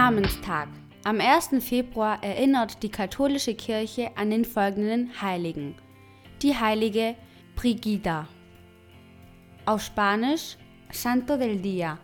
[0.00, 0.68] Namenstag.
[1.04, 1.62] Am 1.
[1.62, 5.74] Februar erinnert die katholische Kirche an den folgenden Heiligen.
[6.40, 7.16] Die heilige
[7.54, 8.26] Brigida.
[9.66, 10.56] Auf Spanisch
[10.90, 11.98] Santo del Día.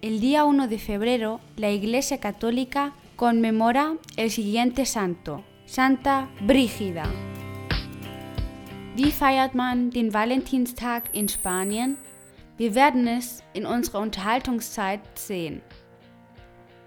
[0.00, 7.04] El día 1 de febrero, la Iglesia Católica conmemora el siguiente santo, Santa Brígida.
[8.96, 11.96] Wie feiert man den Valentinstag in Spanien?
[12.56, 15.62] Wir werden es in unserer Unterhaltungszeit sehen.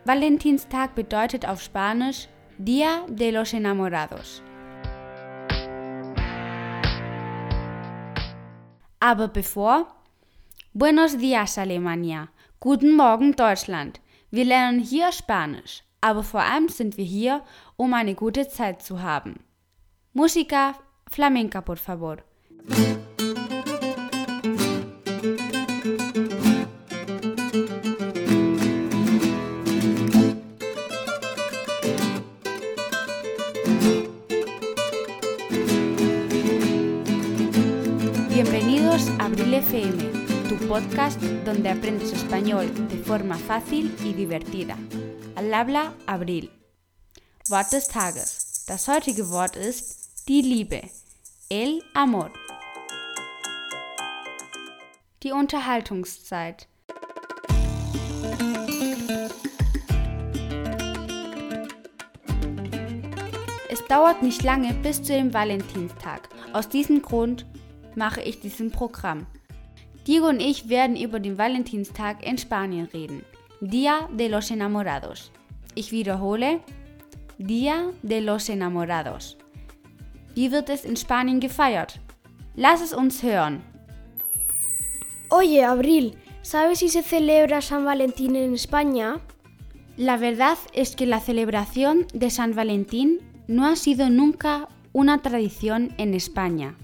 [0.05, 2.27] Valentinstag bedeutet auf Spanisch
[2.57, 4.41] Día de los Enamorados.
[8.99, 9.87] Aber bevor,
[10.73, 13.99] Buenos días Alemania, guten Morgen Deutschland.
[14.29, 17.41] Wir lernen hier Spanisch, aber vor allem sind wir hier,
[17.75, 19.43] um eine gute Zeit zu haben.
[20.13, 20.75] Música
[21.09, 22.17] flamenca, por favor.
[39.19, 39.97] Abril FM,
[40.47, 44.77] tu podcast donde aprendes español de forma fácil y divertida.
[45.35, 46.49] Al habla Abril.
[47.49, 48.63] Wort des Tages.
[48.67, 50.81] Das heutige Wort ist die Liebe.
[51.49, 52.31] El amor.
[55.21, 56.69] Die Unterhaltungszeit.
[63.69, 66.29] Es dauert nicht lange bis zu dem Valentinstag.
[66.53, 67.45] Aus diesem Grund
[67.99, 69.27] mache ich diesen Programm.
[70.07, 73.23] Diego und ich werden über den Valentinstag in Spanien reden.
[73.61, 75.31] Día de los Enamorados.
[75.75, 76.61] Ich wiederhole.
[77.37, 79.37] Día de los Enamorados.
[80.33, 81.99] Wie wird es in Spanien gefeiert?
[82.55, 83.61] Lass es uns hören.
[85.29, 89.19] Oye, Abril, ¿sabes si se celebra San Valentín en España?
[89.97, 95.93] La verdad es que la celebración de San Valentín no ha sido nunca una tradición
[95.97, 96.75] en España.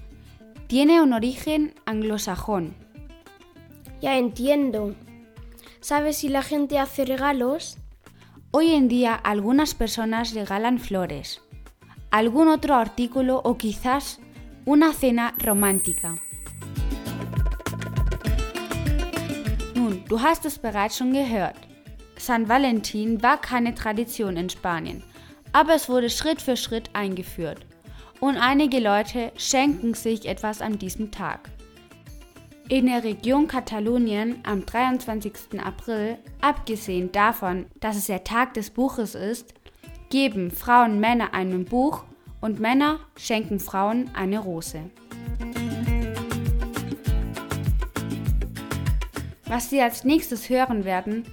[0.66, 2.74] Tiene un origen anglosajón.
[4.02, 4.96] Ya entiendo.
[5.80, 7.78] ¿Sabes si la gente hace regalos?
[8.50, 11.40] Hoy en día algunas personas regalan flores,
[12.10, 14.18] algún otro artículo o quizás
[14.64, 16.18] una cena romántica.
[19.76, 21.58] Nun, du hast es bereits schon gehört.
[22.16, 25.04] San Valentin war keine Tradition in Spanien,
[25.52, 27.64] aber es wurde Schritt für Schritt eingeführt.
[28.20, 31.50] Und einige Leute schenken sich etwas an diesem Tag.
[32.68, 35.60] In der Region Katalonien am 23.
[35.62, 39.54] April, abgesehen davon, dass es der Tag des Buches ist,
[40.10, 42.04] geben Frauen Männer ein Buch
[42.40, 44.90] und Männer schenken Frauen eine Rose.
[49.44, 51.24] Was Sie als nächstes hören werden,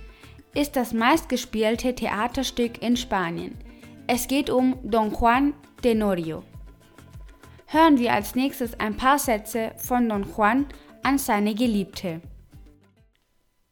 [0.53, 3.57] ist das meistgespielte Theaterstück in Spanien.
[4.05, 6.44] Es geht um Don Juan Tenorio.
[7.73, 10.67] Hören wir als nächstes ein paar Sätze von Don Juan
[11.01, 12.22] an seine Geliebte.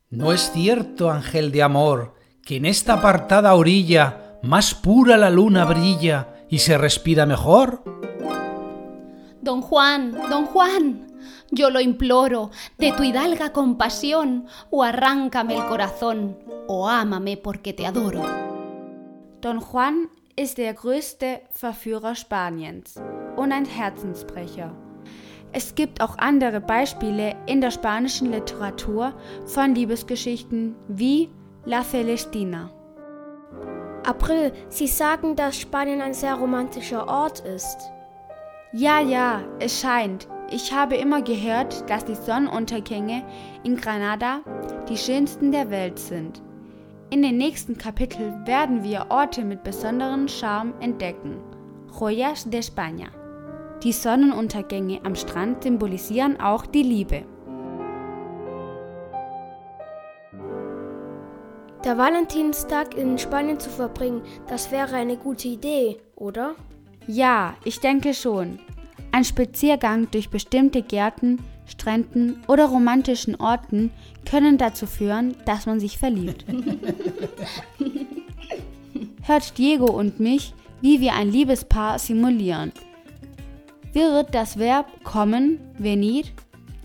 [0.09, 5.65] No es cierto, ángel de amor, que en esta apartada orilla más pura la luna
[5.65, 7.83] brilla y se respira mejor?
[9.39, 11.05] Don Juan, don Juan,
[11.51, 17.85] yo lo imploro, de tu hidalga compasión, o arráncame el corazón, o ámame porque te
[17.85, 18.23] adoro.
[19.41, 22.99] Don Juan ist der größte Verführer Spaniens
[23.37, 24.71] und ein Herzensbrecher.
[25.53, 29.13] Es gibt auch andere Beispiele in der spanischen Literatur
[29.45, 31.29] von Liebesgeschichten wie
[31.65, 32.71] La Celestina.
[34.05, 37.91] April, Sie sagen, dass Spanien ein sehr romantischer Ort ist.
[38.73, 40.27] Ja, ja, es scheint.
[40.49, 43.23] Ich habe immer gehört, dass die Sonnenuntergänge
[43.63, 44.39] in Granada
[44.89, 46.41] die schönsten der Welt sind.
[47.09, 51.37] In den nächsten Kapiteln werden wir Orte mit besonderem Charme entdecken.
[51.99, 53.20] Joyas de España.
[53.83, 57.23] Die Sonnenuntergänge am Strand symbolisieren auch die Liebe.
[61.83, 66.53] Der Valentinstag in Spanien zu verbringen, das wäre eine gute Idee, oder?
[67.07, 68.59] Ja, ich denke schon.
[69.11, 73.91] Ein Spaziergang durch bestimmte Gärten, Stränden oder romantischen Orten
[74.29, 76.45] können dazu führen, dass man sich verliebt.
[79.23, 82.73] Hört Diego und mich, wie wir ein Liebespaar simulieren.
[83.93, 86.23] Wird das Verb kommen, venir,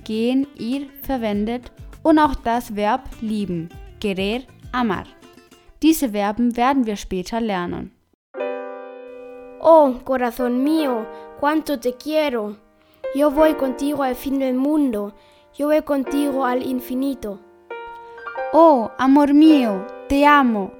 [0.05, 1.71] gehen, ir verwendet
[2.03, 3.69] und auch das Verb lieben,
[4.01, 4.43] querer,
[4.73, 5.05] amar.
[5.83, 7.93] Diese Verben werden wir später lernen.
[9.61, 11.07] Oh, corazón mío,
[11.41, 12.57] cuánto te quiero.
[13.15, 15.15] Yo voy contigo al fin del mundo.
[15.55, 17.41] Yo voy contigo al infinito.
[18.53, 20.73] Oh, amor mío, te amo.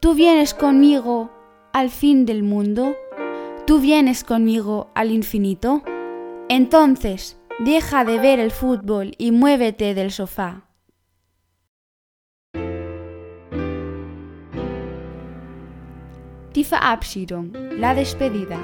[0.00, 1.30] tú vienes conmigo
[1.72, 2.94] al fin del mundo,
[3.66, 5.82] tú vienes conmigo al infinito.
[6.48, 10.62] Entonces, deja de ver el fútbol y muévete del sofá.
[16.54, 18.58] Die Verabschiedung, la despedida.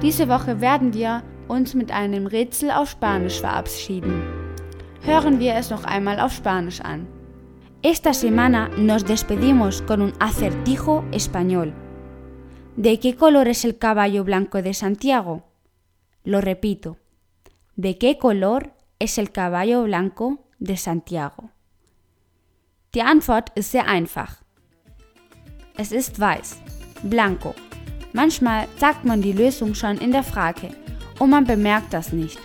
[0.00, 4.22] Diese Woche werden wir uns mit einem Rätsel auf Spanisch verabschieden.
[5.02, 7.06] Hören wir es noch einmal auf Spanisch an.
[7.82, 11.74] Esta semana nos despedimos con un acertijo español.
[12.80, 15.42] ¿De qué color es el caballo blanco de Santiago?
[16.24, 16.96] Lo repito.
[17.76, 21.50] ¿De qué color es el caballo blanco de Santiago?
[22.94, 24.42] Die Antwort ist sehr einfach.
[25.76, 26.56] Es ist weiß,
[27.02, 27.54] blanco.
[28.14, 30.70] Manchmal sagt man die Lösung schon in der Frage
[31.18, 32.40] und man bemerkt das nicht.